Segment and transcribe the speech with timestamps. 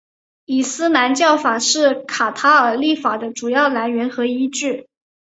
[0.45, 4.87] 伊斯兰教法是卡塔尔立法的主要来源和依据。